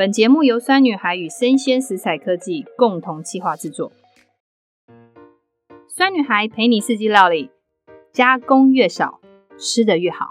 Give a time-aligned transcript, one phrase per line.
[0.00, 3.92] 本节目由酸女孩与生鲜食材科技共同企划制作。
[5.94, 7.50] 酸女孩陪你四季料理，
[8.10, 9.20] 加工越少，
[9.58, 10.30] 吃得越好。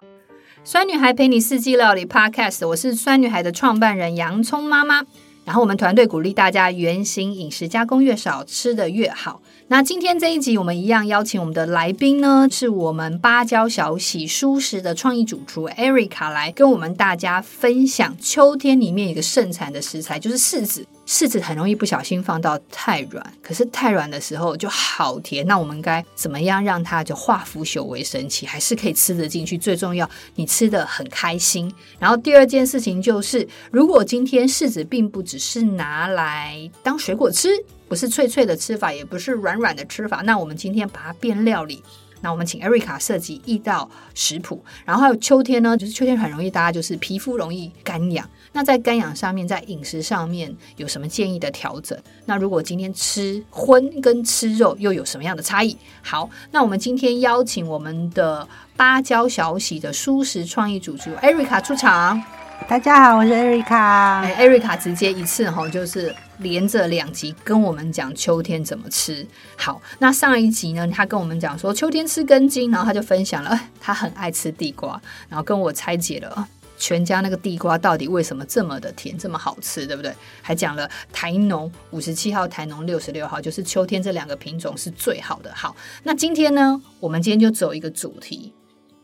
[0.64, 5.04] 酸女孩陪你四季料理 Podcast，我是酸女孩的创办人洋葱妈妈。
[5.50, 9.42] 然后我们团队鼓励大家原型饮食，加工越少，吃的越好。
[9.70, 20.86] 那今天这一集，我们一样邀请我们的来宾呢，是我们芭蕉小喜蔬食的创意主厨 Erica 来跟我们大家分享秋天里面一个盛产的食材，就是柿子。
[21.10, 25.44] 柿子很容易不小心放到太软，可是太软的时候就好甜。
[25.48, 29.58] 那我们该怎么样让它就化腐朽为神奇，还是可以吃得进去？
[29.58, 31.74] 最重要，你吃得很开心。
[31.98, 37.50] 然后第二件事情就是，如果今天柿子并不只是拿来当水果吃，
[37.88, 41.82] 不是脆脆的吃法，也不是软软的吃法，那我们今天把它变料理。
[42.22, 48.28] 那我们请 Erica 设计一道食谱，然后还有秋天呢，就是秋天很容易大家就是皮肤容易干痒。
[48.52, 51.98] 那在干痒上面，在饮食上面有什么建议的调整？
[52.26, 55.78] 那如果今天吃荤跟吃肉又有什么样的差异？
[56.02, 62.22] 好，那我们今天邀请我们的芭蕉小喜的蔬食创意主厨 Erica 出场。
[62.68, 64.22] 大家好，我是 Erica。
[64.22, 69.26] 哎，Erica 直接一次哈，就是连着两集跟我们讲秋天怎么吃。
[69.56, 76.48] 好，那上一集呢，他跟我们讲说秋天吃根茎，然后他就分享了，他很爱吃地瓜，然后跟我拆解了
[76.78, 80.14] 全家那个地瓜到底为什么这么的甜，这么好吃，对不对？
[80.42, 85.54] 还讲了台农五十七号、台农六十六号，就是秋天这两个品种是最好的。
[85.54, 88.54] 好，那今天呢，我们今天就走一个主题，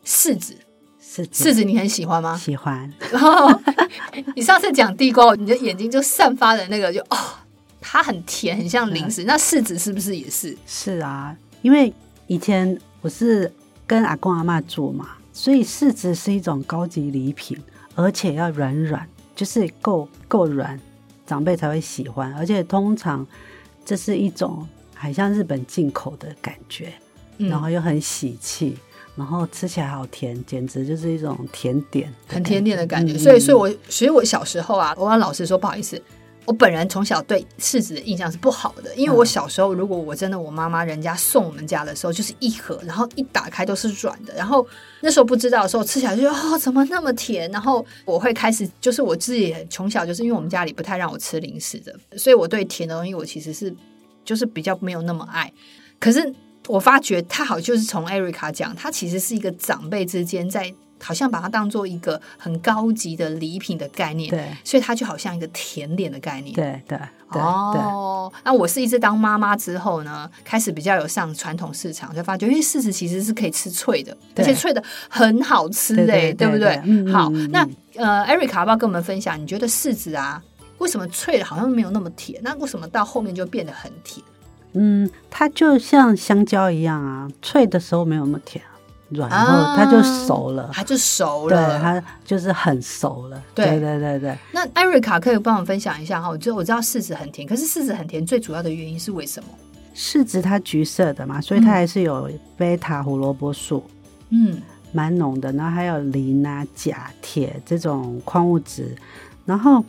[0.06, 0.56] 柿子。
[1.06, 2.36] 柿子，柿子你很喜欢吗？
[2.36, 2.92] 喜欢。
[3.12, 3.48] 然后
[4.36, 7.18] 你上次讲地瓜，你的眼睛就散发的那个就哦，
[7.80, 9.24] 它很甜，很像零食。
[9.24, 10.58] 嗯、那柿子是不是也是？
[10.66, 11.94] 是啊，因为
[12.28, 13.52] 以前我是
[13.86, 17.58] 跟阿公阿妈住嘛，所以柿子是一种高级礼品，
[17.94, 20.78] 而且要软软，就是够够软，
[21.28, 22.34] 长辈才会喜欢。
[22.36, 23.26] 而且通常
[23.86, 26.92] 这是一种很像日本进口的感觉，
[27.38, 28.76] 嗯、然后又很喜气。
[29.16, 33.14] 然后吃起来好甜，简直就是一种甜点，很甜点的感觉。
[33.14, 36.02] 嗯、所以，所以我，所以我小时候啊，我跟老师说不好意思，
[36.44, 44.68] 我本人从小对柿子的印象是不好的，因为我小时候，如果我真的我妈妈人家送我们家的时候，就是一盒，然后一打开都是软的，然后
[45.00, 47.50] 那时候不知道的时候吃起来就哦，怎么那么甜？
[47.52, 53.74] 然后我会开始，就是我自己从小就是因为我们家里不太让我吃零食的，所以我对甜的东西我其实是
[54.26, 55.54] 就是比较没有那么爱，
[56.02, 56.34] 可是。
[56.68, 66.98] 我发觉他好，就是从 Erica 讲，他其实是一个长辈之间在，好像把它当做一个很高级的礼品的概念，对，所以它就好像一个甜点的概念，对对
[67.30, 68.32] 哦。
[68.44, 77.12] 那我是一直当妈妈之后呢，开始比较有上传统市场，就发觉，因为柿子其实是可以吃脆的，而且脆的很好吃哎，对不对？
[77.12, 79.40] 好，那呃艾瑞卡要不要跟我们分享？
[79.40, 80.42] 你觉得柿子啊，
[80.80, 82.42] 为什么脆的好像没有那么甜？
[82.44, 84.26] 那为什么到后面就变得很甜？
[84.76, 88.64] 嗯，它就像香蕉一样啊，脆的时候没有那么甜，
[89.10, 93.42] 软后它就熟了，它就熟了，对，它就是很熟了。
[93.54, 94.38] 对对对对，对。
[94.52, 96.30] 那艾瑞卡可以帮我分享一下哈？
[96.30, 99.50] 我就我知道柿子很甜，可是柿子很甜最主要的原因是为什么？
[99.96, 103.82] 柿子它橘色的嘛，所以它还是有贝塔胡萝卜素，
[104.30, 108.94] 嗯，蛮浓的，然后还有磷啊、钾、铁这种矿物质，
[109.46, 109.82] 然后。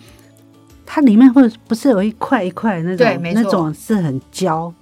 [0.96, 4.72] 它里面会不是有一块一块那种，对，没错，那种是很胶，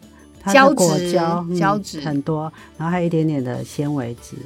[0.47, 2.42] 胶质胶胶质很多，
[2.78, 4.36] 然后还有一点点的纤维质、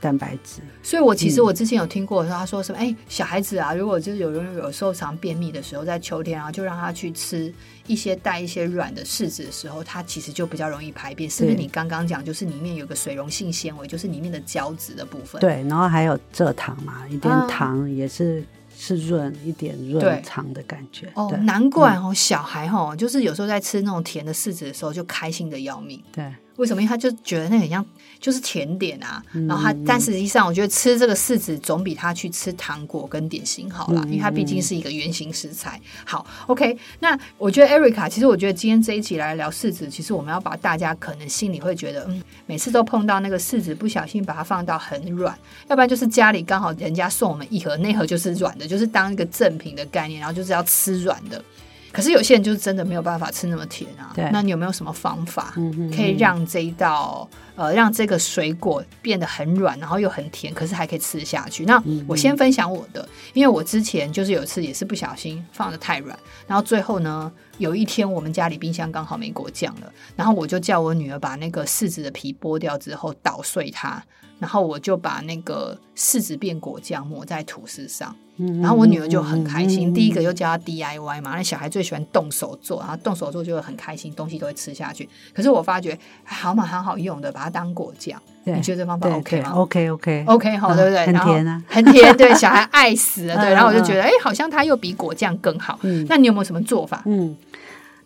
[0.00, 0.62] 蛋白质。
[0.82, 7.52] 所以我其实我之前有听过说，他说什么，哎、嗯，小孩子啊，如果就是有人有时候常便秘的时候，在秋天啊，就让他去吃
[7.86, 11.28] 一些带一些软的柿子的时候，它其实就比较容易排便。
[11.28, 15.38] 是不是你刚刚讲，就是里面有个水溶性纤维，就是里面的胶质的部分。
[15.38, 18.42] 对，然后还有蔗糖嘛，一点糖也是。
[18.80, 26.02] 啊是润一点润肠的感觉哦，难怪哦，小孩哦，就是有时候在吃那种甜的柿子的时候，就开心的要命。
[26.10, 26.24] 对，
[26.60, 26.82] 为什么？
[26.82, 27.84] 因为他就觉得那很像
[28.20, 29.22] 就是甜点啊。
[29.32, 35.80] 嗯、然后他，但实际上我觉得吃这个柿子总比他去吃糖果跟点心好啦，嗯、因为它毕竟是一个圆形食材。
[36.04, 45.36] 好，OK，那我觉得 Erica，其实我觉得今天这一集来聊柿子，其实我们要把大家可能心里会觉得，嗯，每次都碰到那个柿子，不小心把它放到很软，
[45.68, 48.66] 要不然就是家里刚好人家送我们一盒，那盒就是软的。
[48.66, 51.42] 就是当一个赠品的概念，然后就是要吃软的。
[51.92, 54.12] 可是有些人就是真的没有办法吃那么甜啊。
[54.14, 55.52] 对，那你有没有什么方法
[55.94, 57.28] 可以让这一道
[57.60, 61.66] 呃让这个水果变得很软，然后又很甜，可是还可以吃下去？
[61.66, 74.02] 那我先分享我的，因为我之前就是有一次也是不小心放的太软，然后最后呢，有一天我们家里冰箱刚好没果酱了，然后我就叫我女儿把那个柿子的皮剥掉之后捣碎它，
[74.38, 78.16] 然后我就把那个柿子变果酱抹在吐司上。
[78.62, 85.06] 然后我女儿就很开心，第一个就教她 DIY 嘛，那小孩最喜欢动手做，然后动手做就会很开心，东西都会吃下去。
[85.34, 88.20] 可是我发觉好嘛，很好用的，把它当果酱。
[88.44, 91.06] 你觉得这方法 OK 吗？OK OK OK 好，对不对？
[91.06, 93.36] 很甜啊，很甜，对，小孩爱死了。
[93.44, 95.78] 对，然后我就觉得，哎，好像它又比果酱更好。
[96.08, 97.02] 那你有没有什么做法？
[97.04, 97.36] 嗯，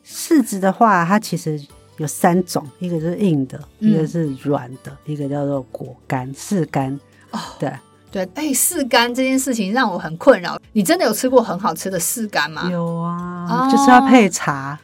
[0.04, 1.58] 柿子的话，它其实
[1.98, 6.98] 有三种，一个是硬的，一个是软的，一个叫做果干、柿干。
[7.30, 7.72] 哦，对。
[8.10, 10.56] 对，哎，柿干这件事情让我很困扰。
[10.72, 12.68] 你真的有吃过很好吃的柿干吗？
[12.70, 14.78] 有啊，就是要配茶，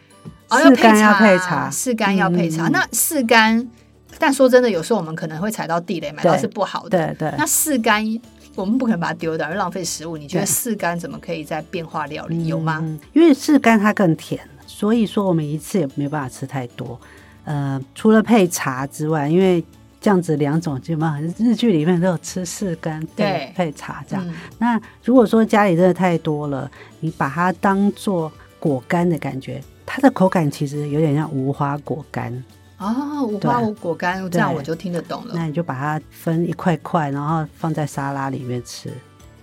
[0.48, 2.68] 柿干要配茶，柿干要配茶。
[2.68, 3.68] 那柿干，
[4.20, 6.90] 但说真的，有时候我们可能会踩到地雷，买到是不好的。
[6.90, 7.34] 对对。
[7.36, 8.04] 那柿干，
[8.54, 10.16] 我们不可能把它丢掉，因为浪费食物。
[10.16, 12.46] 你觉得柿干怎么可以再变化料理？
[12.46, 12.80] 有吗？
[13.14, 17.00] 因为柿干它更甜，所以说我们一次也没办法吃太多。
[17.44, 19.64] 呃，除了配茶之外，因为。
[20.02, 24.26] 这样子两种基本上日剧里面都有吃柿干对配茶这样。
[24.26, 26.70] 嗯、那如果说家里真的太多了，
[27.00, 32.32] 你把它当做果干的感觉，它的口感其实有点像无花果干
[32.80, 35.34] 哦，无花果干这样我就听得懂了。
[35.34, 38.90] 那你就把它分一块块，然后放在沙拉里面吃。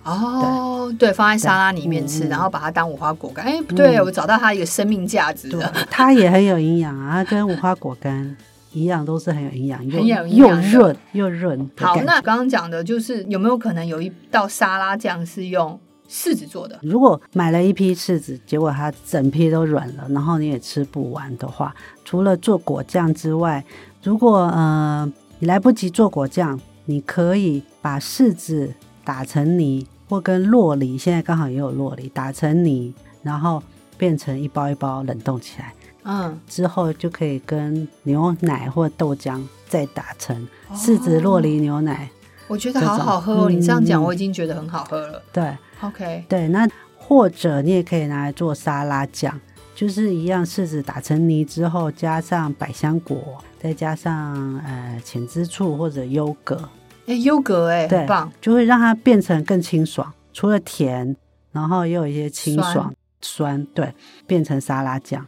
[0.02, 3.46] 哦，对，对，放在沙拉里面吃，然后把它当无花果干。
[3.46, 8.36] 哎、嗯，对，我找到它一个生命价值了，它也很有营养啊，它跟无花果干。
[8.70, 11.70] 一样都是很有营养，很有，又润又润。
[11.78, 16.78] 好，那刚刚讲的就是有没有可能有一道沙拉酱是用柿子做的？
[16.82, 21.74] 如果买了一批柿子，结果它整批都软了，然后你也吃不完的话，
[22.08, 23.62] 除了做果酱之外，
[24.02, 28.72] 如果呃你来不及做果酱，你可以把柿子
[29.04, 33.62] 打成泥，或跟洛梨，现在刚好也有洛梨，打成泥，然后
[33.98, 35.74] 变成一包一包冷冻起来。
[36.04, 39.38] 嗯，之后就可以跟牛奶或豆浆
[39.68, 42.08] 再打成柿子洛梨牛奶，
[42.46, 43.50] 我觉得好好喝哦。
[43.50, 45.22] 你这样讲，我已经觉得很好喝了。
[45.30, 46.66] 对，OK，对，那
[46.96, 49.38] 或者你也可以拿来做沙拉酱，
[49.78, 56.68] 就是一样，柿子打成泥之后，加上百香果，再加上呃浅汁醋或者优格。
[57.06, 61.14] 哎，优格哎，对，很棒，就会让它变成更清爽，除了甜，
[61.52, 63.94] 然后也有一些清爽酸，对，
[64.26, 65.24] 变成沙拉酱。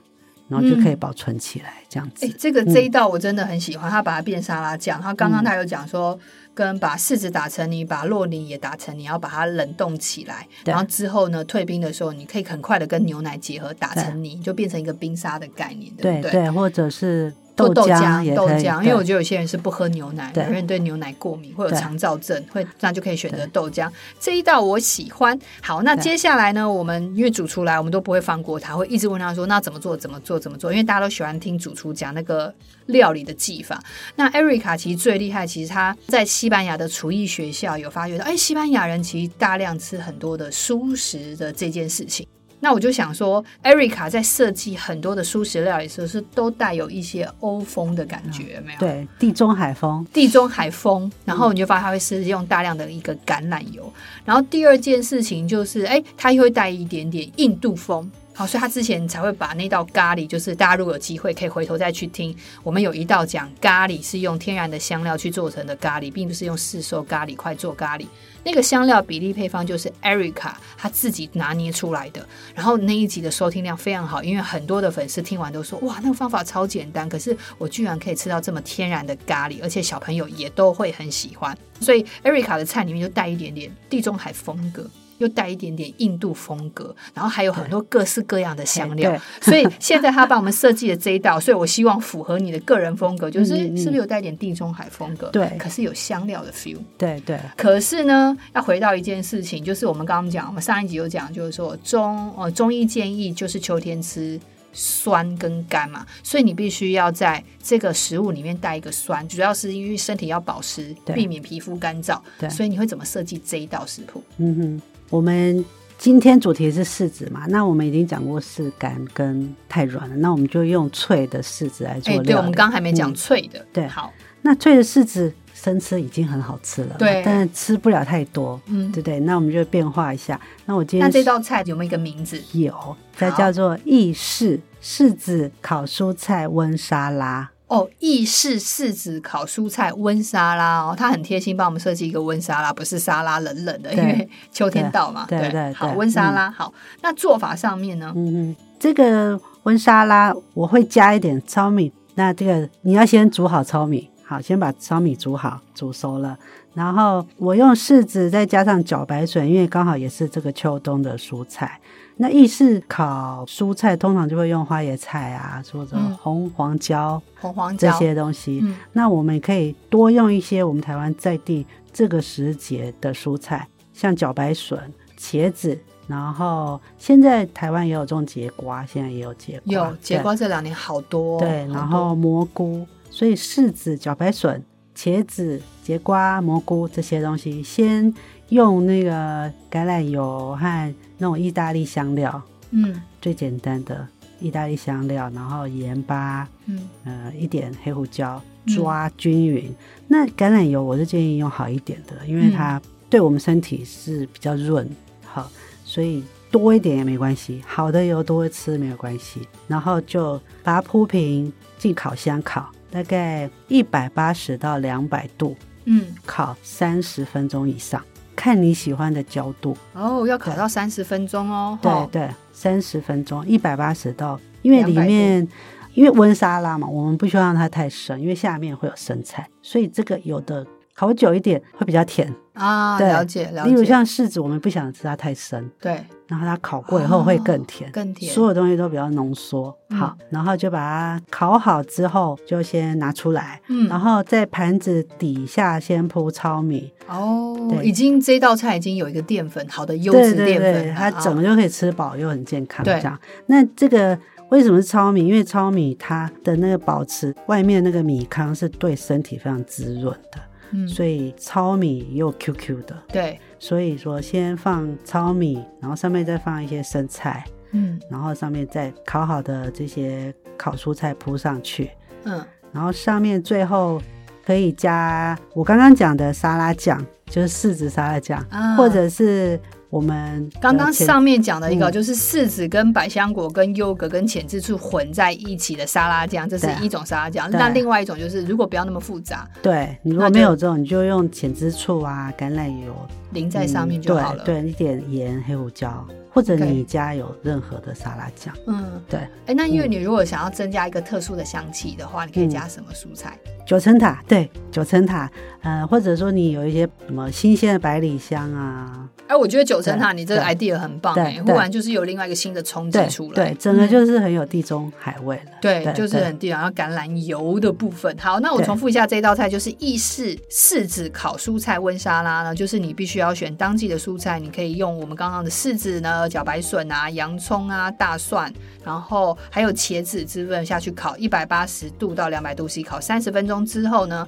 [0.51, 2.27] 然后就可以保存起来，这样子。
[2.27, 5.01] 哎，这个这一道我真的很喜欢，他把它变沙拉酱。
[5.01, 6.19] 他刚刚他有讲说，
[6.53, 10.47] 跟把柿子打成泥，把洛梨也打成泥，然后把它冷冻起来。
[10.65, 16.33] 然后之后呢，退冰的时候，你可以很快的跟牛奶结合，打成泥，就变成一个冰沙的概念，对不对？
[16.33, 17.33] 对，或者是。
[17.69, 23.91] 豆豆浆，豆浆，因为我觉得有些人是不喝牛奶，有人对牛奶过敏，会有肠燥症，会那就可以选择豆浆。
[24.19, 25.39] 这一道我喜欢。
[25.63, 29.97] 好，那接下来呢，我们因为主厨来，我们都不会放过他，会一直问他说：“那怎么做？
[29.97, 30.39] 怎么做？
[30.39, 32.53] 怎么做？”因为大家都喜欢听主厨讲那个
[32.87, 33.83] 料理的技法。
[34.17, 42.27] 那艾瑞卡其实最厉害，其实他在西班牙的厨艺学校有发觉到，哎，西班牙人其实大量吃很多的蔬食的这件事情。
[42.61, 48.79] 那我就想说，Erica 在设计很多的蔬食料理的时候，是都带有一些欧风的感觉，有没有？
[48.79, 51.11] 对，地中海风，地中海风。
[51.25, 53.93] 然后你就发现它会是用大量的一个橄榄油。
[54.25, 58.11] 然后第二件事情就是，哎，它又会带一点点印度风。
[58.33, 68.07] 好，所以他之前才会把那道咖喱，就是大家如果有机会可以回头再去听，我们有一道讲咖喱是用天然的香料去做成的咖喱，并不是用市售咖喱块做咖喱。
[68.43, 72.27] 那个香料比例配方就是 Erica 他自己拿捏出来的。
[72.55, 81.57] 然后那一集的收听量非常好，因为很多的粉丝听完都说哇，那个方法超简单，可是我居然可以吃到这么天然的咖喱，而且小朋友也都会很喜欢。
[81.81, 84.89] 所以 Erica 的菜里面就带一点点地中海风格。
[85.21, 95.29] 又带一点点印度风格，然后还有很多各式各样的香料， 所以现在他帮我们设计的这一道，所以我希望符合你的个人风格，就是是不是有带点地中海风格？
[95.29, 96.79] 对，可是有香料的 feel。
[96.99, 97.39] 对对。
[97.57, 104.41] 可是呢，要回到一件事情，就是我们刚刚讲，我们上一集有讲，就是说中呃中医建议就是秋天吃
[104.73, 112.19] 酸跟甘嘛，所以你必须要在这个食物里面带一个酸，主要是因为身体要保湿，避免皮肤干燥。
[112.39, 114.23] 对，所以你会怎么设计这一道食谱？
[114.39, 114.83] 嗯哼。
[115.11, 115.65] 我们
[115.99, 122.29] 今天主题是柿子嘛，那我们已经讲过柿干跟太软了，那我们就用脆的柿子来做料理。
[122.29, 123.67] 对，我们刚刚还没讲脆的。
[123.73, 124.13] 对，好，
[124.43, 129.19] 那脆的柿子生吃已经很好吃了，对，但是吃不了太多，嗯，对对。
[129.21, 130.41] 那我们就变化一下。
[130.65, 132.41] 那我今天那这道菜有没有一个名字？
[132.53, 137.51] 有，它叫做意式柿子烤蔬菜温沙拉。
[137.71, 145.25] 哦，意式柿子烤蔬菜温沙拉哦，他很贴心帮我们设计一个温沙拉，不是沙拉冷冷的，因为秋天到嘛。
[145.29, 146.75] 对对，对，对，好温沙拉、嗯、好。
[147.01, 148.13] 那做法上面呢？
[148.17, 151.93] 嗯嗯，这个温沙拉我会加一点糙米。
[152.17, 156.37] 那这个你要先煮好糙米，好，先把糙米煮好，煮熟了。
[156.75, 161.81] 然后我用柿子再加上茭白笋，因为刚好也是这个秋冬的蔬菜。
[162.17, 168.63] 那意式烤蔬菜通常就会用花椰菜啊，或者红黄椒、红黄椒这些东西。
[168.93, 174.79] 那我们可以多用一些我们台湾在地这个时节的蔬菜，像茭白笋、
[175.19, 175.79] 茄子。
[176.07, 179.73] 然后现在台湾也有种节瓜，现在也有节瓜。
[179.73, 181.39] 有节瓜这两年好多。
[181.39, 184.63] 对，然后蘑菇，所以柿子、茭白笋、
[185.01, 185.63] 茄子。
[185.83, 188.15] 节瓜、蘑菇这些东西，先
[188.51, 192.41] 用那个橄榄油和那种意大利香料，
[192.71, 194.07] 嗯，最简单的
[194.39, 199.65] 意大利香料，然后盐巴，嗯，呃，一点黑胡椒，抓均匀。
[199.71, 199.77] 嗯、
[200.07, 204.89] 那橄榄油我是建议用好一点的，因为它对我们身体是比较润，
[205.25, 205.51] 好，
[205.85, 209.41] 所以多一点也没关系，好的油多吃没有关系。
[209.67, 215.57] 然后就把它铺平，进烤箱烤，大概一百八十到两百度。
[215.85, 218.05] 嗯，烤三十分钟以上，
[218.37, 220.27] 看你喜欢的焦度哦。
[220.27, 221.79] 要烤到三十分钟哦。
[221.81, 225.47] 对对，三十分钟，一百八十到，因为里面
[225.95, 230.65] 因为温沙拉嘛，我们不需要让它太深，因为下面会有生菜，所以这个有的
[231.01, 232.99] 烤久一点会比较甜啊。
[232.99, 233.71] 对，了解了解。
[233.71, 235.71] 例如像柿子，我们不想吃它太生。
[235.81, 235.99] 对。
[236.29, 239.75] 然后它烤过以后会更甜，哦、更甜，所有东西都比较浓缩。
[239.89, 246.93] 嗯、好，然后就把它烤好之后，就先拿出来，嗯，然后在盘子底下先铺糙米。
[247.09, 252.85] 哦，对，已经这道菜已经有一个淀粉，好的优质淀粉，对对对，它整个就可以吃饱又很健康。
[252.85, 254.17] 这样，那这个
[254.51, 255.27] 为什么是糙米？
[255.27, 260.39] 因为糙米它的那个保持外面那个米糠是对身体非常滋润的。
[260.73, 271.91] 嗯，所以糙米又 Q Q 的，对，所以说先放糙米，然后上面再放一些生菜，嗯，然后上面再烤好的这些烤蔬菜铺上去，
[272.25, 274.01] 嗯，然后上面最后
[274.45, 279.61] 可以加我刚刚讲的沙拉酱，就是柿子沙拉酱，啊，或者是。
[279.91, 287.51] 我们刚刚上面讲的一个就是柿子跟百香果跟优格跟浅汁醋混在一起的沙拉酱，这是一种沙拉酱。
[287.51, 292.95] 那另外一种就是，如果不要那么复杂，对，你如果没有这种，你就用浅汁醋啊、橄榄油
[293.33, 294.45] 淋在上面就好了。
[294.45, 298.55] 对，对，一点盐、黑胡椒，或者你家有任何的沙拉酱。
[298.69, 299.19] 嗯，对。
[299.47, 303.37] 哎，那因为你如果想要增加一个特殊的香气的话，你可以加什么蔬菜？
[303.67, 305.29] 九层塔，对，九层塔。
[305.63, 309.09] 呃，或者说你有一些什么新鲜的百里香啊。
[309.31, 315.53] 哎，我觉得九层塔，你这个 idea 很棒哎，忽然就是有另外一个新的冲击出来，对，整个就是很有地中海味了。
[315.61, 318.13] 对，就是很地，然后橄榄油的部分。
[318.19, 328.53] 好，那我重复一下这道菜，就是意式柿子烤蔬菜温沙拉呢，就是你必须要选当季的蔬菜，你可以用我们刚刚的柿子呢、茭白笋啊、洋葱啊、大蒜，
[328.85, 334.27] 然后还有茄子之分下去烤，一百八十度到两百度 C 烤三十分钟之后呢，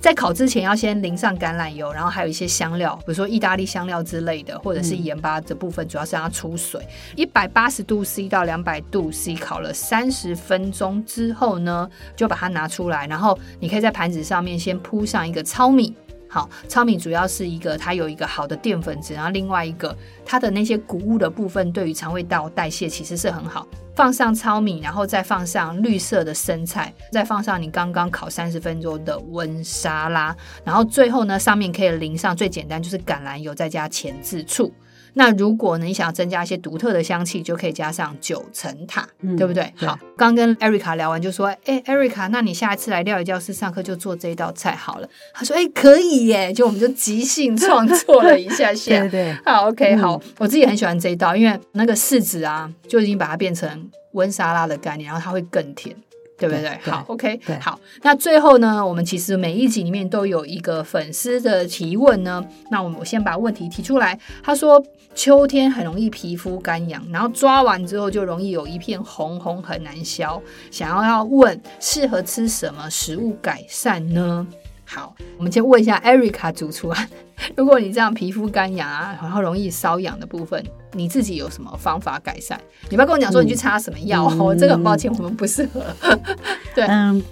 [0.00, 4.37] 在烤之前要先淋上橄榄油，然后还有一些香料，比如说意大利香料之类。
[4.42, 6.80] 的或者是盐巴的部分，主要是让它出水。
[7.16, 15.94] 一百八十度 C 到两百度 C 烤了三十分钟之后呢，就把它拿出来，然后你可以在盘子上面先铺上一个糙米。
[16.30, 23.66] 好，糙米主要是一个它有一个好的淀粉质，然后另外一个它的那些谷物的部分对于肠胃道代谢其实是很好。
[23.98, 34.72] 放上糙米，然后再放上绿色的生菜，再放上你刚刚烤三十分钟的温沙拉，然后最后呢，上面可以淋上最简单就是橄榄油，再加前置醋。
[35.14, 39.72] 那如果呢，你想要增加一些独特的香气，就可以加上九层塔，嗯、对不对？
[39.78, 39.88] 对。
[39.88, 45.08] 好，刚跟 Erica 聊完就说，哎，Erica，那你下一次来料理教室上课就做这一道菜好了。
[45.32, 49.00] 他说，哎，可以耶，就我们就即兴创作了一下下。
[49.08, 49.36] 对对。
[49.44, 55.94] 好，OK，好，嗯、我自己很喜欢这一道，因为那个柿子啊，就已经把它变成温沙拉的概念，然后它会更甜。
[56.38, 56.62] 对不对？
[56.62, 57.78] 对好，OK，好。
[58.02, 62.42] 那最后呢，我们其实每一集里面都有一个粉丝的提问呢。
[62.70, 64.18] 那我们我先把问题提出来。
[64.42, 64.82] 他说，
[65.14, 70.40] 秋天很容易皮肤干痒，然后抓完之后就容易有一片红红，很难消。
[70.70, 74.46] 想要要问，适合吃什么食物改善呢？
[74.90, 77.08] 好，我们先问一下 Erica 主厨啊，
[77.54, 82.56] 如果你这样皮肤干痒啊，然后容易瘙痒的部分，你自己有什么方法改善？
[82.88, 85.84] 你不要跟我讲说你去擦什么药哦，嗯、这个很抱歉，我们不适合。
[86.74, 87.22] 对，嗯，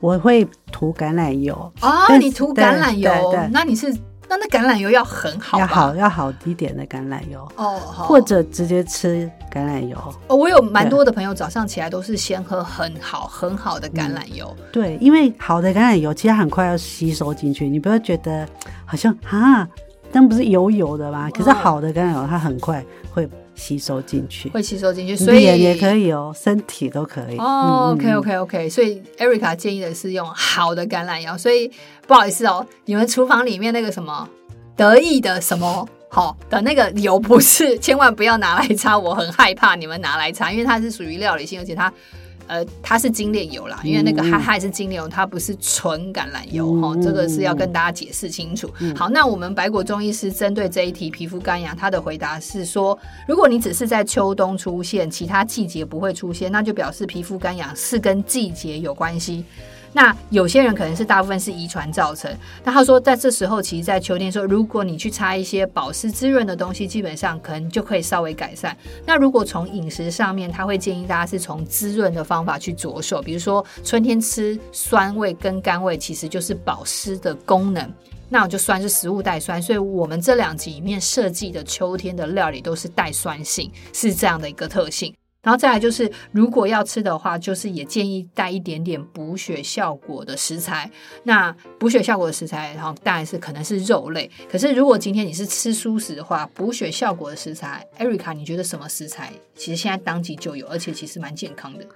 [0.00, 1.72] 我会涂橄榄油。
[1.78, 3.96] 啊，你涂橄榄油，那你是
[4.28, 9.96] 那那橄榄油要很好，要好要好一点的橄榄油哦，或者直接吃橄榄油。
[10.26, 14.54] 哦，我有蛮多的朋友早上起来都是先喝很好很好的橄榄油。
[14.58, 14.64] 嗯。
[14.72, 18.46] 对，因为好的橄榄油其实很快要吸收进去，你不要觉得
[18.84, 19.66] 好像啊，
[20.12, 21.30] 但不是油油的吗？
[21.30, 23.28] 可是好的橄榄油它很快会。
[23.58, 27.36] 吸收进去，会吸收进去，所以脸也可以哦，身体都可以。
[27.38, 31.36] 哦、oh，OK OK OK，所以 Erica 建议的是用好的橄榄油。
[31.36, 31.68] 所以
[32.06, 34.28] 不好意思哦，你们厨房里面那个什么
[34.76, 38.96] 得意的什么好的那个油，不是，千万不要拿来擦。
[38.96, 41.92] 我很害怕你们拿来擦，因为它是属于料理性，而且它。
[42.48, 48.94] 呃，它是精炼油啦，因为那个哈哈是精炼油，它不是纯橄榄油哈、嗯，这个是要跟大家解释清楚、嗯。
[48.96, 59.44] 好，那我们白果中医师针对这一题皮肤干痒，他的回答是说，如果你只是在秋冬出现，其他季节不会出现，那就表示皮肤干痒是跟季节有关系。
[59.92, 62.30] 那有些人可能是大部分是遗传造成。
[62.62, 68.76] 那他说，在这时候，其实，在秋天说，如果你去擦一些保湿滋润的东西，基本上可能就可以稍微改善。
[69.06, 77.92] 那如果从饮食上面，他会建议大家是从滋润的方法去着手，比如说春天吃酸味跟甘味，其实就是保湿的功能。
[78.28, 85.14] 那我就算是食物带酸，所以我们这两集里面设计的秋天的料理都是带酸性，是这样的一个特性。
[85.40, 90.90] 然后再来就是，如果要吃的话，就是也建议带一点点补血效果的食材。
[91.22, 94.28] 那补血效果的食材，然后当然是可能是肉类。
[94.50, 101.86] 可是如果今天你是吃蔬食的话，补血效果的食材，Erica，你觉得什么食材其实现在当季就有，而且其实蛮健康的？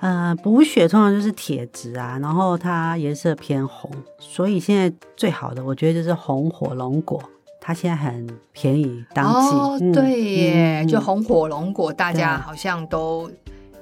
[0.00, 7.22] 呃，补血通常就是铁质啊，然后它颜色偏红，所以现在最好的我觉得就是红火龙果。
[7.64, 13.30] 它现在很便宜，当季哦，对耶，嗯、就红火龙果，大家好像都，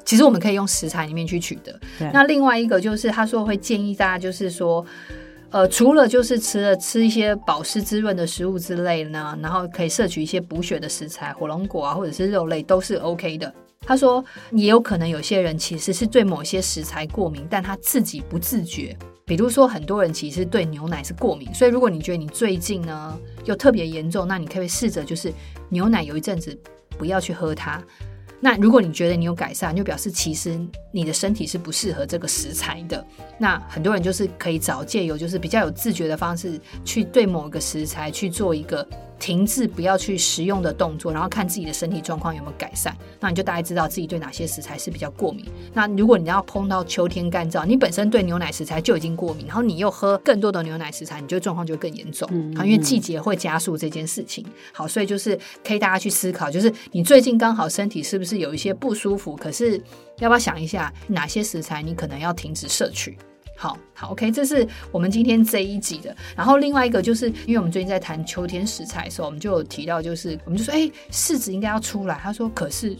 [0.04, 1.80] 其实我们可以用食材里面去取得。
[2.12, 4.84] 那另外一个就是，他说会建议大家，就是说，
[5.48, 13.50] 呃，除了就是吃了吃一些保湿滋润的食物之类呢，然后可以摄取一些补血的食材，火龙果啊，或者是肉类都是 OK 的。
[13.80, 14.22] 他说，
[14.52, 18.94] 也有可能有些人其实是对某些食材过敏，但他自己不自觉。
[19.30, 25.32] 比如说，很多人其实对牛奶是过敏，所以如果你觉得你最近呢又特别严重，那你可以试着就是
[25.68, 26.58] 牛奶有一阵子
[26.98, 27.80] 不要去喝它。
[28.40, 30.58] 那如果你觉得你有改善，就表示其实
[30.90, 33.06] 你的身体是不适合这个食材的。
[33.38, 38.84] 那很多人就是可以找借由就是比较有自觉的方式去对某一个食材去做一个。
[39.20, 45.44] 停滞不要去食用的动作，然后看自己的身体状况有没有改善，那你就大概知道自己对哪些食材是比较过敏。
[45.74, 52.26] 那如果你要碰到秋天干燥，你本身对牛奶食材就已经过敏，然后你又喝更多的牛奶食材，你就状况就更严重。
[52.32, 54.44] 嗯，因为季节会加速这件事情。
[54.72, 59.76] 好，所以就是可以大家去思考，就是你最近刚好身体是不是有一些不舒服，可是
[60.18, 63.18] 要不要想一下哪些食材你可能要停止摄取？
[63.60, 66.16] 好好，OK，这是我们今天这一集的。
[66.34, 72.18] 然后另外一个就是，因为我们最近在谈秋天食材的时候，我们就有提到，就是我们就说，哎，柿子应该要出来。
[72.22, 72.96] 他说，可是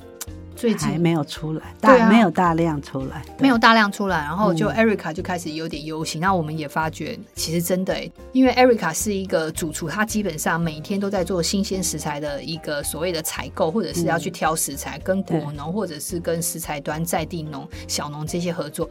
[0.54, 4.18] 最近还没有出来，大、啊、没有大量出来，没有大量出来。
[4.18, 6.20] 然后就 Erica 就开始有点忧心。
[6.20, 7.96] 那、嗯、我们也发觉，其实真的，
[8.32, 18.90] 因为 Erica 是一个主厨，他基本上每天都在做新鲜食材的一个所谓的采购，或者是要去挑食材，嗯、跟果农或者是跟食材端在地农小农这些合作。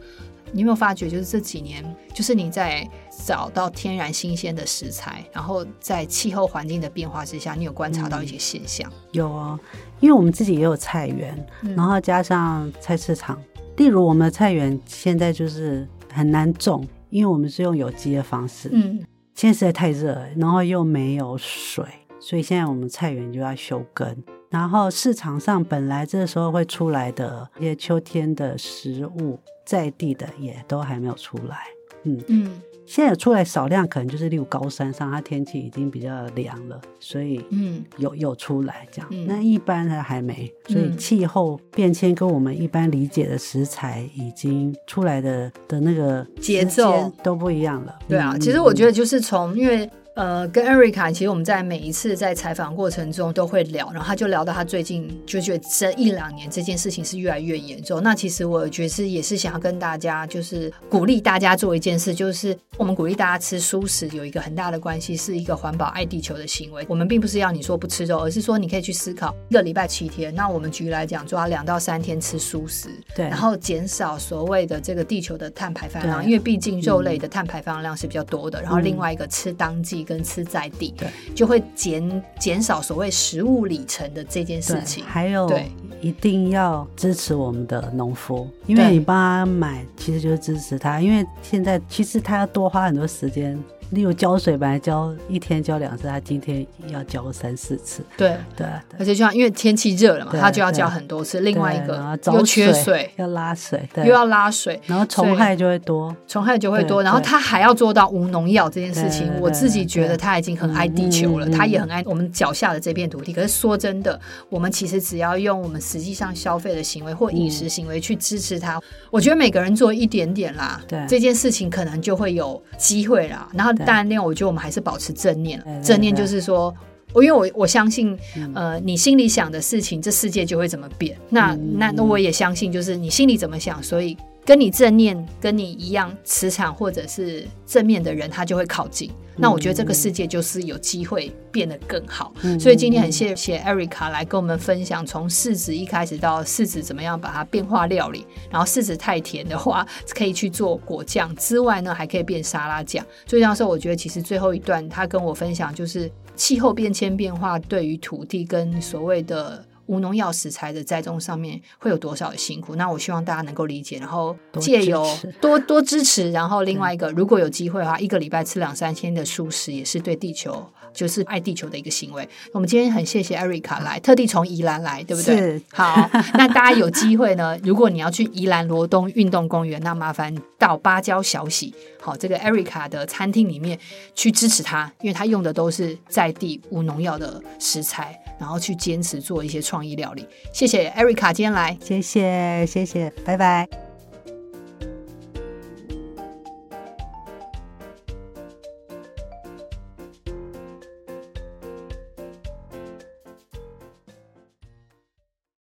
[0.52, 1.84] 你有没有发觉，就是这几年，
[2.14, 2.88] 就是你在
[3.24, 8.90] 找到天然新鲜的食材，然后在气候环境的变化之下，你有观察到一些现象？
[8.90, 9.58] 嗯、有哦，
[10.00, 13.40] 因为我们自己也有菜园，然后加上菜市场。
[13.56, 18.68] 嗯、例如，我们的菜园现在就是很难种，因为我们是用有机的方式。
[18.72, 19.00] 嗯，
[19.34, 21.84] 现在实在太热了，然后又没有水，
[22.20, 24.16] 所以现在我们菜园就要休耕。
[24.50, 29.38] 然后市场上本来这时候会出来的一些秋天的食物。
[29.70, 31.58] 在地的也都还没有出来，
[32.02, 47.96] 嗯嗯，现在出来少量，可能就是例如高山上，它天气已经比较凉了，所以嗯有有出来这样，嗯、那一般它还没，所以气候变迁跟我们一般理解的食材已经出来的的那个节奏都不一样了。
[48.08, 49.88] 对啊，其实我觉得就是从因为。
[50.14, 58.02] 呃，跟 Erica，其实我们在每一次在采访过程中都会聊，然后他就聊到他最近就觉得这一两年这件事情是越来越严重。
[58.02, 66.84] 那其实我觉得是也是想要跟大家就是鼓励大家做一件事，就是我们鼓励大家吃素食有一个很大的关系，是一个环保爱地球的行为。
[66.88, 78.60] 我们并不是要你说不吃肉，而是说你可以去思考一个礼拜七天，那我们举例来讲，抓两到三天吃素食，对，然后减少所谓的这个地球的碳排放量，因为毕竟肉类的碳排放量是比较多的。
[78.60, 79.99] 嗯、然后另外一个吃当季。
[80.04, 85.04] 跟吃在地，对，就会减减少所谓食物里程的这件事情。
[85.04, 91.00] 还有，对，一定要支持我们的农夫，因为你帮他买，其实就是支持他。
[91.00, 93.58] 因为现在其实他要多花很多时间
[93.90, 98.04] 例如浇水，本来浇一天浇两次，他今天要浇三四次。
[98.16, 98.66] 对对，
[98.98, 101.40] 而且就像因为天气热了嘛，他就要浇很多次。
[101.40, 107.02] 另外一个又缺水，要拉水，又要拉水，然后虫害就会多，虫害就会多。
[107.02, 113.32] 然后他还要做到无农药这件事情，我自己觉得他已经很爱地球了，他也很爱我们脚下的这片土地。
[113.32, 123.48] 可是说真的，我们其实只要用我们实际上消费的行为或饮食行为去支持他，我觉得每个人做一点点啦，对这件事情可能就会有机会啦。
[123.52, 126.74] 然后当然，另外我觉得我们还是保持正念，正念就是说。
[127.12, 128.16] 我因为我我相信，
[128.54, 131.18] 呃，你心里想的事情，这世界就会怎么变。
[131.28, 139.10] 那那那我也相信，就是你心里怎么想，所以跟你正念、跟你一样磁场或者是正面的人，他就会靠近。
[139.40, 142.32] 那我觉得这个世界就是有机会变得更好。
[142.58, 153.04] 所以今天很谢谢 Erica 来跟我们分享，从柿子一开始到柿子怎么样把它变化料理，然后柿子太甜的话可以去做果酱之外呢，还可以变沙拉酱。
[153.26, 156.10] 最重要的是，我觉得其实最后一段他跟我分享就是。
[156.36, 162.76] 气候变迁变化对于土地跟所谓的无农药食材的栽种上面会有多少的辛苦？
[162.76, 165.04] 那我希望大家能够理解，然后借由
[165.40, 170.64] 多多支持，然后另外一个，如果有机会的话，一个礼拜吃两三天的素食也是对地球。
[170.92, 172.28] 就是爱地球的一个行为。
[172.52, 175.62] 我们今天很谢谢艾瑞卡来，特地从宜兰来，对不对？
[175.70, 183.78] 好，那大家有机会呢，如果你要去宜兰罗东运动公园，那麻烦到芭蕉小喜，好，这个艾瑞卡的餐厅里面
[184.16, 190.26] 去支持他，因为他用的都是在地无农药的食材，然后去坚持做一些创意料理。
[190.52, 193.89] 谢谢艾瑞卡今天来，谢谢谢谢，拜拜。